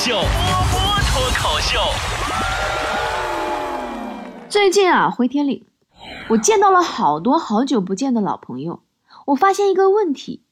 [0.00, 1.80] 秀，波波脱口秀。
[4.48, 5.66] 最近啊，回铁岭，
[6.28, 8.80] 我见到了好多好久不见的老朋友。
[9.26, 10.44] 我发现一个问题，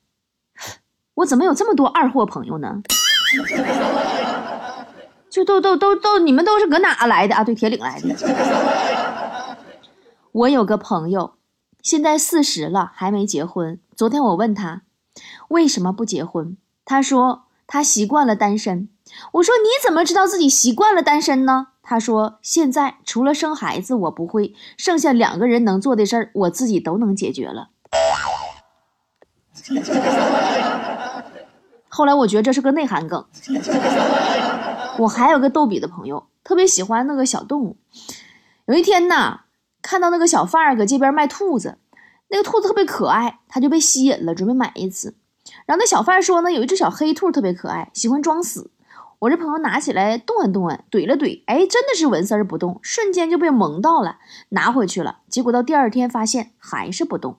[1.15, 2.83] 我怎么有这么多二货朋友呢？
[5.31, 7.45] 就都都都都，你们都是搁哪来的啊？
[7.45, 9.57] 对，铁岭来的。
[10.33, 11.35] 我有个朋友，
[11.81, 13.79] 现在四十了还没结婚。
[13.95, 14.83] 昨天我问他
[15.47, 18.89] 为什么不结婚，他说他习惯了单身。
[19.33, 21.69] 我说你怎么知道自己习惯了单身呢？
[21.83, 27.69] 他说现在除了生孩子我不会，剩下两个人能做的事儿我自己都能解决了。
[31.89, 33.25] 后来我觉得这是个内涵梗。
[34.99, 37.77] 我还有个逗比的朋友，特别喜欢那个小动物。
[38.67, 39.41] 有一天呢，
[39.81, 41.79] 看到那个小贩儿搁街边卖兔子，
[42.29, 45.15] 那个兔子特别可爱，他就被吸引了，准备买一只。
[45.65, 48.71] 然后那小贩说呢，有一只小黑兔特别可爱，喜欢装死。
[49.19, 54.19] 我这朋友拿起来动弹动弹，怼了怼，哎，真的是纹丝儿不动，瞬间就被萌到了，
[54.51, 55.21] 拿回去了。
[55.29, 57.37] 结果到第二天发现还是不动。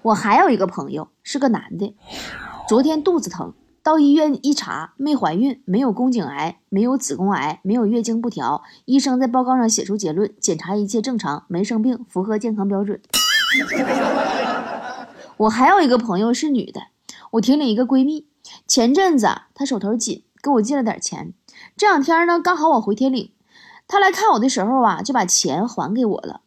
[0.00, 1.94] 我还有一个朋友是个男的，
[2.66, 12.98] 昨天肚子疼，到医院一查，没怀孕，没有宫颈癌，没有子宫癌，没有月经不调，医生在报告上写出结论，检查一切正常，没生病，符合健康标准。
[15.36, 16.80] 我还有一个朋友是女的，
[17.32, 18.26] 我铁岭一个闺蜜，
[18.66, 21.32] 前阵子啊，她手头紧，给我借了点钱，
[21.76, 23.32] 这两天呢，刚好我回铁岭，
[23.86, 26.42] 他来看我的时候啊，就把钱还给我了。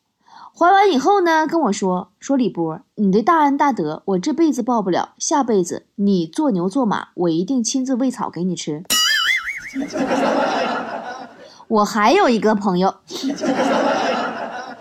[0.54, 8.84] 还完以后呢，跟我说说李波，你的大恩大德我这辈子报不了，下辈子你做牛做马，我一定亲自喂草给你吃。
[11.68, 12.96] 我还有一个朋友，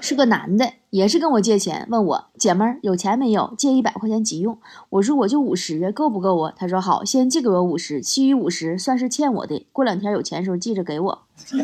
[0.00, 4.58] 是个男的，也是跟我借钱，问我姐们儿有钱没有，借一百块钱急用。
[4.88, 6.52] 我说我就五十，够不够啊？
[6.56, 11.22] 他说好，先借给我五十，其余五十算是欠我的，过两天有钱的时候记着给我。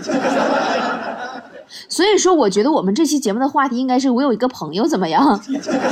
[1.89, 5.41] 所以说，我觉得我们这期节目的话题应该是我有一个朋友怎么样？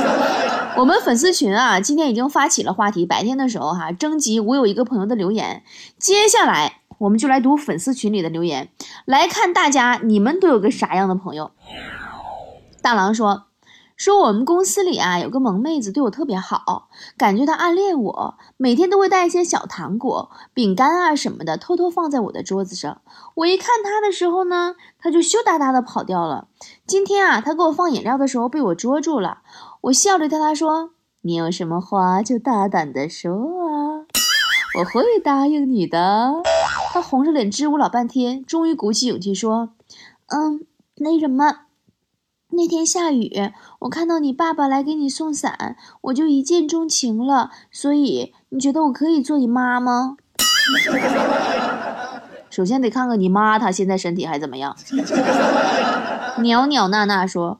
[0.77, 5.63] 我们粉丝群啊，今天已经发起了话题，白天的时候哈，征集我有一个朋友的留言。
[5.99, 8.69] 接下来我们就来读粉丝群里的留言，
[9.03, 11.51] 来看大家你们都有个啥样的朋友。
[12.85, 13.45] 大郎说。
[13.97, 23.01] 说我们公司里啊有个萌妹子对我特别好，感觉她暗恋我，每天都会带一些小糖果、饼干啊什么的，偷偷放在我的桌子上。
[23.33, 26.49] 我一看她的时候呢，她就羞答答的跑掉了。
[26.85, 29.39] 今天啊，她给我放饮料的时候被我捉住了，
[29.81, 30.91] 我笑着对她说
[31.23, 34.05] ：“你有什么话就大胆的说啊，
[34.77, 36.33] 我会答应你的。”
[36.93, 39.69] 她红着脸支吾老半天，终于鼓起勇气说
[40.27, 41.61] ：“嗯，那什么。”
[42.55, 47.51] 那天下雨，我看到你爸爸来给你送伞，我就一见钟情了。
[47.71, 50.17] 所以你觉得我可以做你妈吗？
[52.49, 54.75] 首先得看看你妈她现在身体还怎么样。
[56.37, 57.59] 袅袅娜娜说：“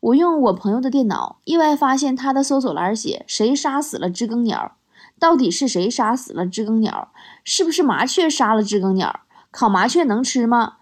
[0.00, 4.76] 我用我朋友的电脑，意外发现他的搜索栏写‘谁杀死了知更鸟’，
[5.18, 7.08] 到底是谁杀死了知更鸟？
[7.42, 9.20] 是不是麻雀杀了知更鸟？
[9.50, 10.74] 烤麻雀能吃吗？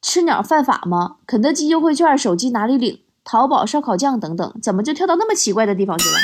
[0.00, 1.18] 吃鸟犯法吗？
[1.26, 6.16] 肯德基优惠券手机哪里领？”淘宝烧烤酱等等，怎么就跳到那么奇怪的地方去了？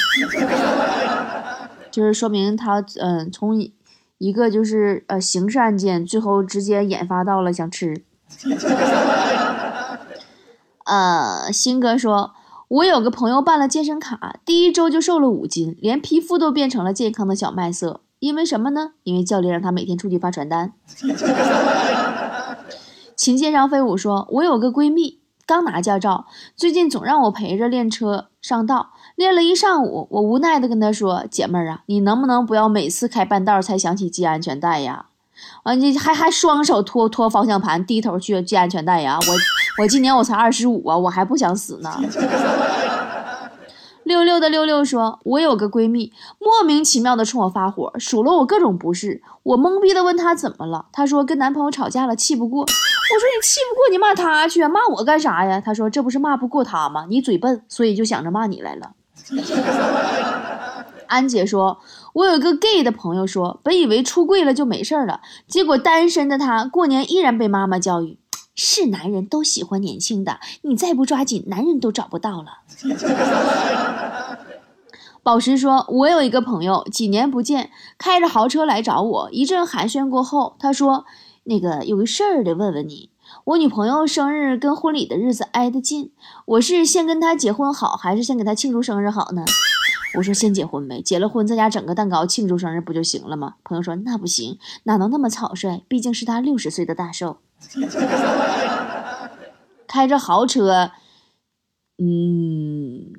[1.90, 3.58] 就是说明他，嗯，从
[4.18, 8.02] 一个就是呃刑事案件，最后直接研发到了想吃。
[10.84, 12.32] 呃，新哥说，
[12.68, 18.00] 我有个朋友办了健身卡，第一周就瘦了五斤，连皮肤都变成了健康的小麦色。
[18.18, 18.92] 因为什么呢？
[19.04, 20.72] 因为教练让他每天出去发传单。
[23.14, 25.17] 琴键上飞舞说，我有个闺蜜。
[25.48, 35.06] 刚拿驾照，最近总让我陪着练车上道，练了一上午，我无奈的跟他说：“姐妹儿啊，你能不能不要每次开半道才想起系安全带呀？
[35.62, 39.18] 完你还还双手托托方向盘，低头去系安全带呀？
[39.18, 41.98] 我我今年我才二十五啊，我还不想死呢。
[44.04, 49.22] ”六六的六六说：“我有个闺蜜，莫名其妙的冲我发火，数落我各种不是。
[49.42, 52.66] 我懵逼的问她怎么了，她说跟男朋友吵架了，气不过。”
[53.10, 55.60] 我说你气不过你骂他去，骂我干啥呀？
[55.64, 57.06] 他说这不是骂不过他吗？
[57.08, 58.92] 你嘴笨，所以就想着骂你来了。
[61.06, 61.80] 安姐说，
[62.12, 68.18] 我有一个 gay 的朋友说，本以为出柜了就没事了，结果单身的他过年依然被妈妈教育，
[68.54, 72.58] 是男人都喜欢年轻的，你再不抓紧，男人都找不到了。
[75.22, 81.06] 宝石说，我有一个朋友，几年不见，开着豪车来找我，一阵寒暄过后，他说。
[81.48, 83.08] 那个有个事儿得问问你，
[83.44, 86.12] 我女朋友生日跟婚礼的日子挨得近，
[86.44, 89.42] 我是先跟她结婚好，还是先给她庆祝生日好呢？
[90.16, 93.54] 我说先结婚呗，结了婚在家整个蛋糕庆祝生日不就行了吗？
[93.64, 95.82] 朋友说那不行，哪能那么草率？
[95.88, 97.38] 毕竟是她六十岁的大寿，
[99.88, 100.90] 开着豪车，
[101.96, 103.14] 嗯。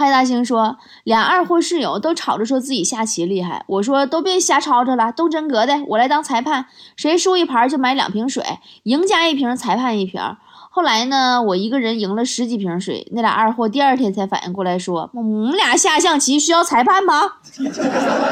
[0.00, 3.62] 派大星说，俩二货室友都吵着说自己下棋厉害。
[3.66, 6.64] 我说都别瞎吵吵了，都真格的，我来当裁判，
[6.96, 8.42] 谁输一盘就买两瓶水，
[8.84, 10.18] 赢家一瓶，裁判一瓶。
[10.70, 17.32] 后来呢，我一个人赢了十几瓶水，那俩二货第二天才反应过来，说我们俩下象棋需要裁判吗？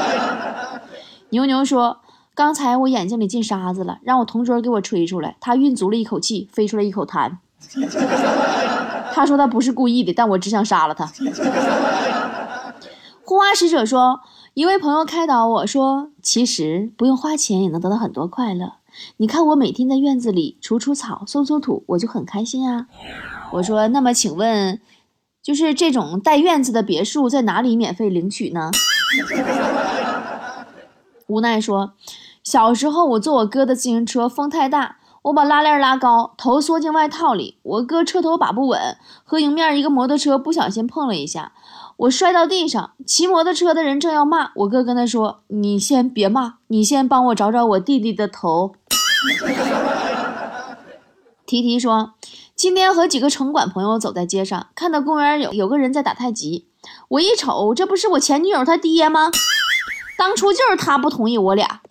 [1.29, 1.99] 牛牛说，
[2.35, 7.33] 刚才我眼睛里进沙子了，让我同桌给我吹出来，他运足了一口气，飞出来一口痰。
[9.19, 11.05] 他说他不是故意的，但我只想杀了他。
[13.27, 14.21] 护花使者说，
[14.55, 18.75] 一位朋友开导我说，其实不用花钱也能得到很多快乐。
[19.17, 22.87] 你看我每天在院子里除除草、松松土，我就很开心啊。
[23.51, 24.81] 我说，那么请问，
[25.43, 28.71] 就是这种带院子的别墅在哪里免费领取呢？
[31.27, 31.95] 无奈说，
[32.45, 34.98] 小时候我坐我哥的自行车，风太大。
[35.29, 37.59] 我把拉链拉高，头缩进外套里。
[37.63, 41.53] 我哥车头把不稳，和迎面一个摩托车不小心碰了一下，
[41.99, 42.93] 我摔到地上。
[43.07, 48.73] 骑摩托车的人正要骂，我哥跟他说：“你先别骂，你先帮我找找我弟弟的头。
[51.45, 52.15] ”提提说，
[52.55, 56.67] 今天和几个城管朋友走在街上，看到公园有有个人在打太极，
[57.09, 59.31] 我一瞅，这不是我前女友他爹吗？
[60.17, 61.83] 当初就是他不同意我俩，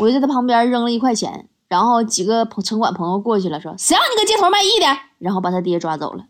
[0.00, 1.46] 我就在他旁边扔了一块钱。
[1.72, 4.86] 然后几个朋城管朋友过去了，说：“谁让你搁街头卖艺的？”
[5.18, 6.26] 然后把他爹抓走了。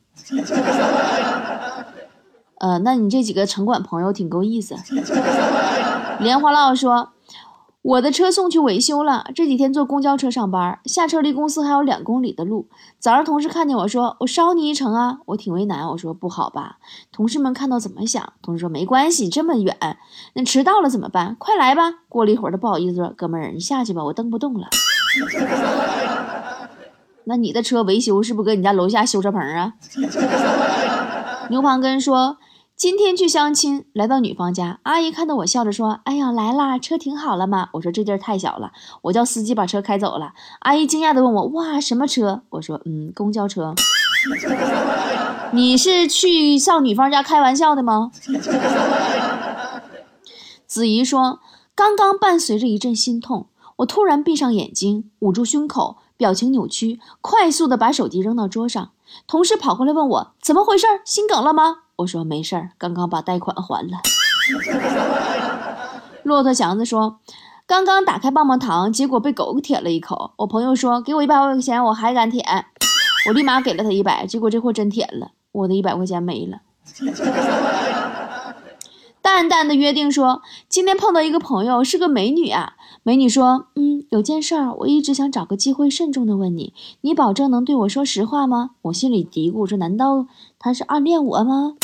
[2.59, 4.77] 呃，那你这几个城管朋友挺够意思。
[6.21, 7.09] 莲花落说
[7.83, 12.69] ：“我的车送去维修了，这几天坐公交车上班，下车离公司还有两公里的路。
[13.01, 16.77] 早上同事看见我说：‘我捎你一程啊。’我挺为难，我说不好吧？
[17.11, 18.33] 同事们看到怎么想？
[18.41, 19.77] 同事说没关系，这么远，
[20.35, 21.35] 那迟到了怎么办？
[21.37, 21.95] 快来吧。
[22.09, 24.69] 过了一会儿，他不好意思说：‘哥们儿，你下去吧，我蹬不动了。’”
[27.25, 29.75] 那你的车维修是不是搁你家楼下修车棚啊？
[31.51, 32.39] 牛旁根说，
[32.77, 38.73] 今天去相亲，来到女方家，阿姨看到我笑着说：“哎呀，来啦，车停好了吗？”我说：“这地儿太小了，
[39.03, 43.75] 我叫司机把车开走了。”阿姨惊讶的问我：“哇，什么车？”我说：“嗯，公交车。
[45.53, 48.11] ”你是去上女方家开玩笑的吗？
[50.67, 51.41] 子怡说
[51.77, 53.47] ：“刚刚伴随着一阵心痛。”
[53.83, 58.91] 我突然闭上眼睛，捂住胸口，表情扭曲，快速的把手机扔到桌上。
[59.27, 61.79] 同事跑过来问我怎么回事，心梗了吗？
[61.97, 63.99] 我说没事儿，刚刚把贷款还了。
[66.23, 67.19] 骆驼祥子说，
[67.67, 70.33] 刚刚打开棒棒糖，结果被狗舔了一口。
[70.37, 72.45] 我朋友说给我一百块钱，我还敢舔。
[73.27, 76.59] 我立马给了他一百，结果这货真舔了，我的一百块钱没了。
[79.43, 82.75] 淡淡的约定说，今天碰到一个朋友，是个美女啊。
[83.03, 90.29] 美女说：“嗯，有件事儿，我一直想找个机会慎重的问你，你保证能对我说实话吗？”我心里嘀咕：“说难道
[90.61, 91.75] 他是暗恋我吗？”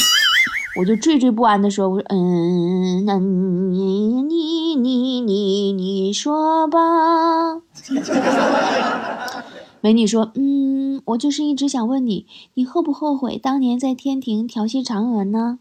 [0.79, 6.79] 我就惴惴不安的说：“我说，嗯，那你你你你你说吧。”
[9.83, 15.59] 美女说：“嗯，我就是一直想问你，你后不后悔当年在天庭调戏嫦娥呢？”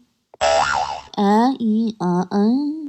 [1.20, 2.88] 嗯嗯嗯嗯。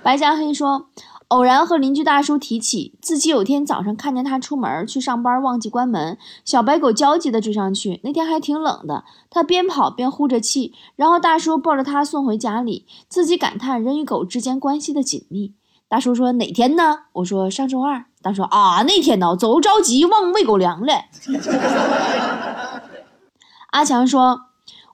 [0.00, 0.86] 白加黑说，
[1.26, 7.98] 偶然和邻居大叔提起自己有天早上看见他出门去上班忘记关门，小白狗焦急的追上去。
[8.04, 15.54] 那天还挺冷的，他边跑边呼着气，然后大叔抱着他送回家里，自己感叹人与狗之间关系的紧密。
[15.88, 17.00] 大叔说哪天呢？
[17.14, 18.04] 我说上周二。
[18.22, 20.92] 大叔说啊那天呢，走着急忘喂狗粮了。
[23.72, 24.42] 阿强说，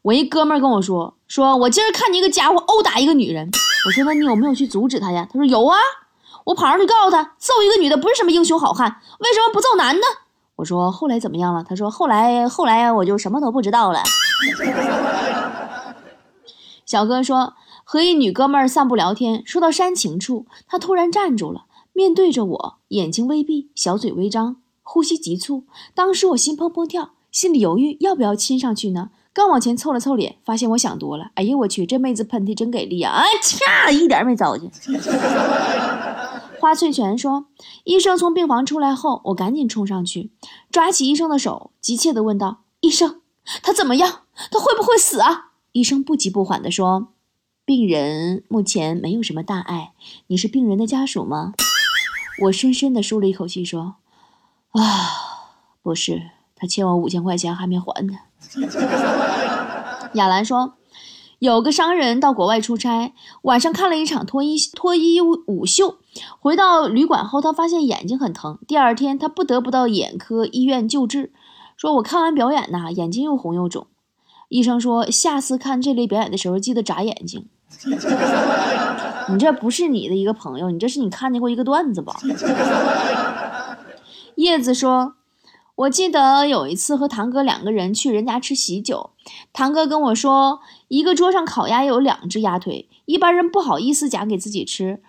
[0.02, 3.50] 我一哥们跟我说，说我今儿看见一个家伙殴打一个女人。
[3.86, 5.76] 我说：“那你有没有去阻止他呀？”他说：“有啊，
[6.44, 10.00] 我跑上去告诉他，揍一个女的不是什么英雄好汉，为什么不揍男的？”
[10.56, 14.02] 我说：“后来怎么样了？”他说：“后来，后来我就什么都不知道了。”
[16.86, 17.52] 小哥说
[17.84, 25.64] ：“和一女哥们儿散步聊天，说到煽情处，他突然站住了，面对着我，眼睛微闭，小嘴微张，呼吸急促。
[25.94, 31.30] 当时我心砰砰跳，心里犹豫要不要亲上去呢。”刚往前凑了凑脸，发现我想多了。
[31.34, 33.10] 哎呀，我去，这妹子喷嚏真给力啊！
[33.10, 34.70] 哎，掐，一点没糟践。
[36.60, 37.46] 花翠泉说
[37.84, 40.30] ：“医生从病房出来后，我赶紧冲上去，
[40.70, 43.22] 抓起医生的手，急切地问道：‘医生，
[43.62, 44.24] 他怎么样？
[44.50, 47.08] 他会不会死啊？’医生不急不缓地说
[47.64, 49.94] ：‘病人目前没有什么大碍。
[50.26, 51.54] 你是病人的家属吗？’
[52.44, 53.94] 我深深地舒了一口气，说
[54.76, 54.82] ：‘啊，
[55.80, 58.18] 不是，他欠我五千块钱还没还呢。’
[60.14, 60.74] 亚兰说，
[61.38, 65.98] 有个商人到国外出差，晚上看了一场脱衣脱衣舞秀，
[66.40, 68.58] 回到旅馆后，他发现眼睛很疼。
[68.66, 71.32] 第二天，他不得不到眼科医院救治。
[71.76, 73.86] 说我看完表演呐，眼睛又红又肿。
[74.48, 77.46] 医生说，下次看这类表演的时候，记得眨眼睛。
[79.28, 82.16] 你这不是你的一个朋友，你这是你看见过一个段子吧？
[84.34, 85.14] 叶子说。
[85.80, 89.10] 我记得有一次和堂哥两个人去人家吃喜酒，
[89.54, 95.00] 堂哥跟我说，一个桌上烤鸭有两只鸭腿，一般人不好意思夹给自己吃。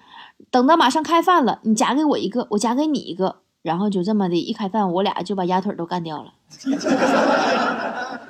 [0.49, 6.31] 等到马上开饭了，你夹给我一个，我夹给你一个，然后就这么的一开饭，我俩就把鸭腿都干掉了。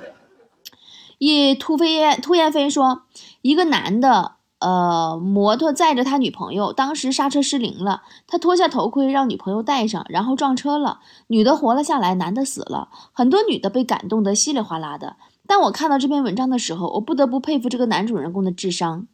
[1.18, 3.02] 一突飞燕突燕飞说，
[3.42, 4.32] 一个男的。
[4.62, 12.88] 呃，摩托载着他女朋友，当时刹车失灵了，他脱下头盔让女朋友戴上，然后撞车了，女的活了下来，男的死了。
[13.12, 15.16] 很多女的被感动得稀里哗啦的。
[15.48, 19.08] 但我看到这篇文章的时候，我不得不佩服这个男主人公的智商。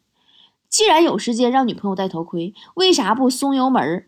[0.69, 4.05] 既然有时间让女朋友戴头盔，为啥不松油门、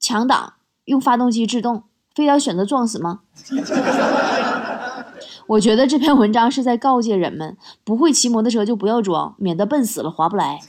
[0.00, 0.54] 强挡、
[0.86, 3.20] 用发动机制动，非要选择撞死吗？
[5.50, 10.60] 我觉得这篇文章是在告诫人们，不会骑摩托车就不要装，免得笨死了划不来。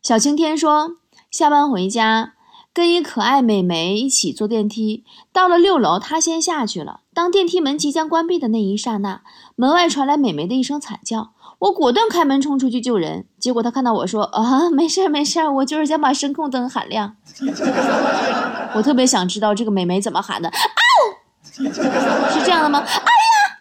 [0.00, 0.92] 小晴天说，
[1.30, 2.32] 下班回家，
[2.72, 7.00] 跟一可爱美眉一起坐电梯，到了六楼，她先下去了。
[7.12, 9.20] 当电梯门即将关闭的那一刹那，
[9.54, 13.26] 门外传来美眉的一声惨叫，我果断开门冲出去救人。
[13.38, 17.16] 结果她看到我说：“啊，没事没事，我就是想把声控灯喊亮。”
[18.74, 20.50] 我特别想知道这个美眉怎么喊的。
[22.32, 22.80] 是这样的吗？
[22.80, 23.58] 哎呀！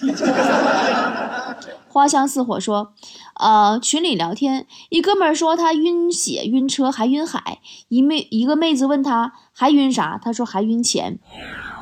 [1.92, 2.92] 花香似火说，
[3.34, 11.18] 呃，群里聊天，一哥们儿说他晕血、晕车还晕海，一妹一个妹子问他还晕啥，他说还晕钱，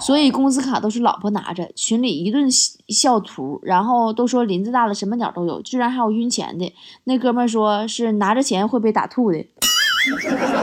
[0.00, 1.70] 所以工资卡都是老婆拿着。
[1.76, 2.48] 群里一顿
[2.88, 6.74] 笑图，然后都说林子大了什么鸟都有，居然还有晕钱的。
[7.04, 9.46] 那哥们儿说是拿着钱会被打吐的。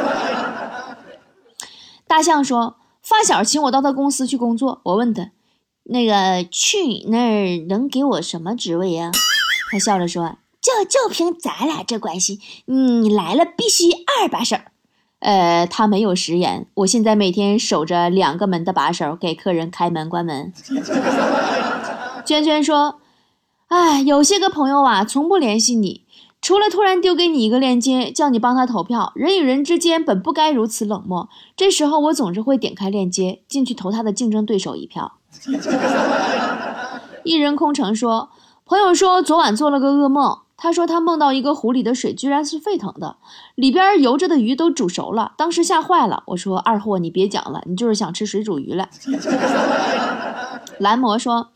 [2.08, 2.78] 大象说。
[3.06, 5.30] 发小请我到他公司去工作，我问他，
[5.84, 9.12] 那个去你那儿能给我什么职位呀？
[9.72, 14.58] 他笑着说，就就凭咱俩这关系，你来了必须二把手。
[15.20, 20.52] 呃，他没有食言，我现在每天守着两个门的把手，给客人开门关门。
[22.26, 23.00] 娟娟说，
[23.68, 26.05] 哎，有些个朋友啊，从不联系你。
[26.46, 31.28] 除了突然丢给你一个链接，叫你帮他投票，人与人之间本不该如此冷漠。
[31.58, 35.14] 这时候我总是会点开链接，进去投他的竞争对手一票。
[37.26, 38.30] 一人空城说，
[38.64, 43.18] 朋友说昨晚做了个噩梦，他说他梦到一个湖里的水居然是沸腾的，
[43.56, 46.22] 里边游着的鱼都煮熟了，当时吓坏了。
[46.28, 48.88] 我说二货，你别讲了，你就是想吃水煮鱼了。
[50.78, 51.48] 蓝魔说，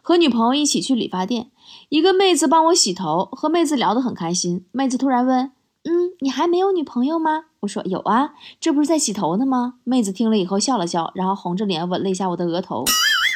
[0.00, 1.50] 和女朋友一起去理发店。
[1.88, 4.64] 一个妹子帮我洗头，和妹子聊得很开心。
[4.72, 5.52] 妹子突然问
[5.84, 12.84] ：“嗯，你还没有女朋友吗？”我说：“有啊，这不是在洗头呢吗？”妹子听了以后笑了笑，然后红着脸吻了一下我的额头。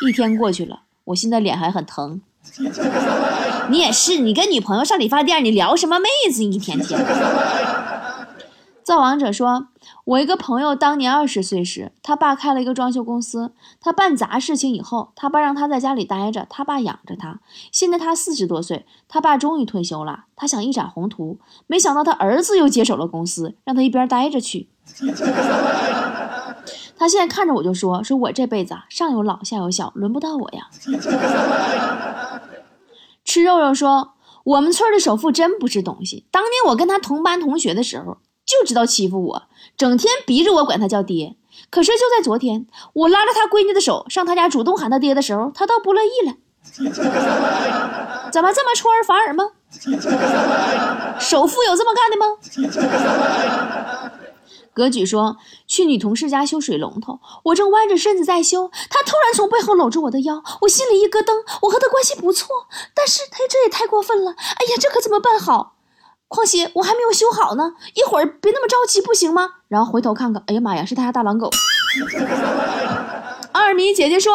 [0.07, 2.21] 一天过去了，我现在脸还很疼。
[3.71, 6.43] 你也是，你跟女朋友上理发店，你聊什么妹子？
[6.45, 6.99] 一天天。
[8.85, 9.69] 造王者说
[10.05, 13.53] ：“我一个朋友当年二十岁时，他爸开了一个装修公司。
[13.81, 17.39] 他办砸事情以后，他爸让他在家里待着，他爸养着他。
[17.71, 20.25] 现在他四十多岁，他爸终于退休了。
[20.35, 24.69] 他想一展宏图，没想到他儿子又接手了公司，让他一边待着去。
[26.97, 30.69] 他现在看着我就说：说我这辈子啊，上有老下有小，轮不到我呀。
[33.25, 36.27] 吃肉肉说：我们村的首富真不是东西。
[36.33, 38.19] 当年我跟他同班同学的时候。”
[38.61, 39.42] 就知道欺负我，
[39.76, 41.37] 整天逼着我管他叫爹。
[41.71, 46.35] 可是就在昨天，我拉着他闺女的手上他家主动喊他爹的时候，他倒不乐意了。
[48.32, 49.50] 怎么这么出尔反尔吗？
[51.18, 54.11] 首富有这么干的吗？
[54.75, 61.32] 格局说去女同事家修水龙头，我正弯着身子在修，他突然从背后搂住我的腰，我心里一咯噔。
[61.61, 62.49] 我和他关系不错，
[62.94, 64.30] 但是他这也太过分了。
[64.30, 65.72] 哎呀，这可怎么办好？
[66.33, 69.51] 况且我还没有修好呢，一会儿别那么着急，不行吗？
[69.69, 71.51] 然后回头看看，哎呀妈呀，是他家大狼狗。
[73.53, 74.33] 二米姐姐说，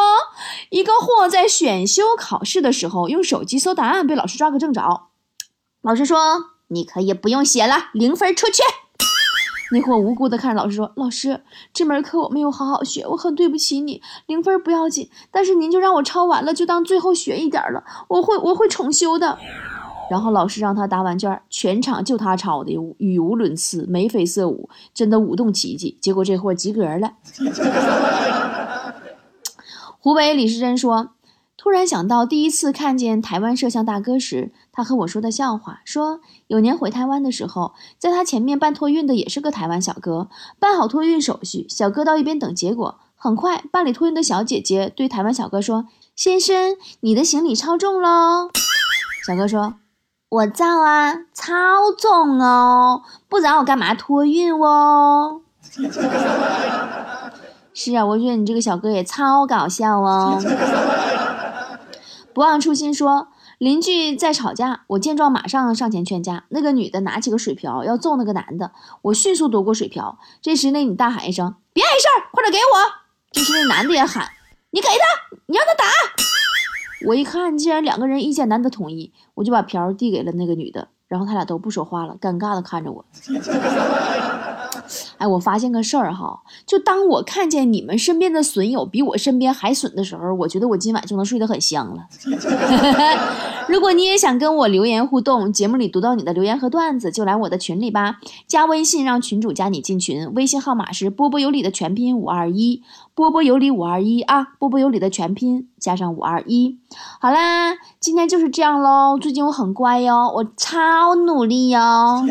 [0.70, 5.08] 一个货在选修考试的时候用手机搜答案，被老师抓个正着。
[5.82, 6.18] 老师说
[6.70, 8.62] ：“你可以不用写了，零分出去。”
[9.70, 11.42] 那货无辜的看着老师说：“老师，
[11.74, 19.38] 这门课我没有好好学，我很对不起你，零分不要紧，但是您就让我抄完了，就当最后学一点了，我会我会重修的。”
[20.10, 25.98] 然后老师让他答完卷，全场就他抄的，语无伦次，眉飞色舞，真的舞动奇迹。
[26.00, 27.12] 结果这货及格了。
[30.00, 31.10] 湖北李时珍说
[31.58, 42.98] ：“突然想到第一次看见台湾摄像大哥时，他和我说的笑话：说有年回台湾的时候，在他前面办托运的也是个台湾小哥，办好托运手续，小哥到一边等结果。
[43.16, 48.48] 很快，办理托运的小姐姐对台湾小哥说：“先生，你的行李超重喽。”
[49.26, 49.74] 小哥说
[50.30, 55.40] ：“我造啊，超重哦，不然我干嘛托运哦？”
[57.72, 60.38] 是啊，我觉得你这个小哥也超搞笑哦。
[62.34, 66.44] 不忘初心说，邻居在吵架，我见状马上上前劝架。
[66.50, 70.18] 那个女的拿起个水瓢要揍那个男的，我迅速夺过水瓢。
[70.42, 72.62] 这时那女大喊一声：“别碍事，快点给我！”
[73.32, 74.28] 这时那男的也喊
[74.70, 75.84] ：“你给他，你让他打。”
[77.06, 83.04] 我一看，既然两个人意见难得统一，我就把瓢递给了那个女的，然后他俩都不说话了，尴尬的看着我。
[85.18, 92.06] 哎，我发现个事儿哈，就当我看见你们身边的损友比我身边还损的时候，我觉得我今晚就能睡得很香了。
[93.68, 98.16] 如果你也想跟我留言互动，节目里读到你的留言和段子，就来我的群里吧。
[98.46, 102.82] 加微信让群主加你进群，微信号码是波波有理的全拼五二一，
[103.14, 106.78] 波波有理五二一啊，波波有理的全拼加上五二一。
[107.20, 109.18] 好啦，今天就是这样喽。
[109.20, 112.24] 最近我很乖哟，我超努力哟，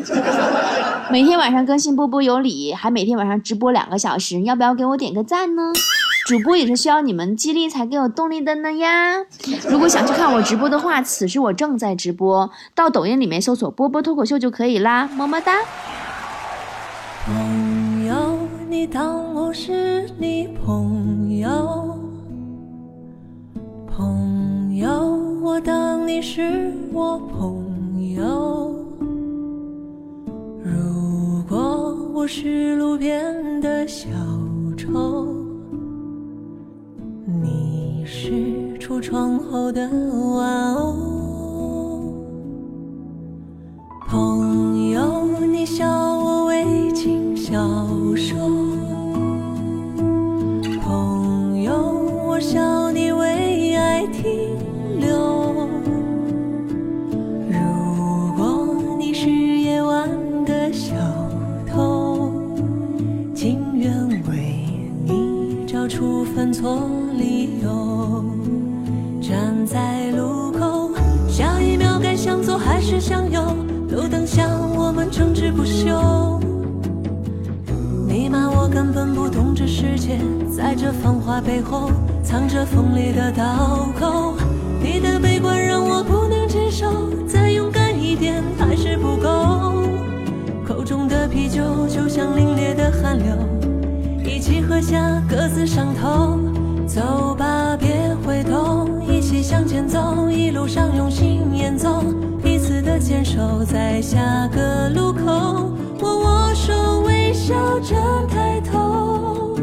[1.12, 5.74] 每天晚上更新波波有理，还每天晚上直播两个小时，要不要给我点个赞呢？
[6.28, 9.16] 主播也是需要你们激励才给我动力的呢呀！
[9.70, 15.54] 如果想去看我直播的话，此时我正在直播，到抖音里面搜索“波波脱口秀”就可以啦，么么哒。
[17.26, 18.38] 朋友，
[18.70, 21.98] 你当我是你朋友，
[23.88, 28.67] 朋友，我当你是我朋友。
[32.18, 34.10] 我是路边的小
[34.76, 35.28] 丑。
[37.28, 38.32] 你是
[38.80, 41.17] 橱窗后的玩偶，
[65.98, 66.88] 出分错。
[67.18, 68.24] 理由
[69.20, 70.92] 站在路口，
[71.28, 73.42] 下一秒该向左还是向右？
[73.90, 76.40] 路灯下我们争执不休。
[78.08, 80.20] 你骂我根本不懂这世界，
[80.56, 81.90] 在这繁华背后
[82.22, 84.36] 藏着锋利的刀口。
[84.80, 89.82] 你的悲观让我不能接受，再勇敢一点还是不够。
[90.64, 93.36] 口中的啤酒就像凛冽的寒流，
[94.48, 96.40] 集合下各自伤透，
[96.88, 102.02] 走吧，别回头，一起向前走，一路上用心演奏，
[102.42, 107.94] 彼此的坚守在下个路口，我握手微笑着
[108.30, 109.58] 抬头，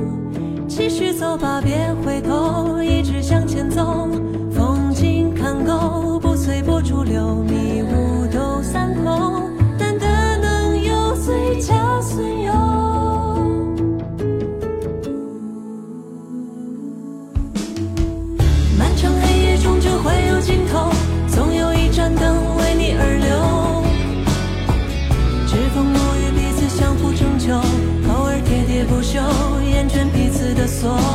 [0.69, 4.07] 继续走吧，别回头，一直向前走，
[4.53, 7.43] 风景看够，不随波逐流。
[30.85, 31.14] corazón.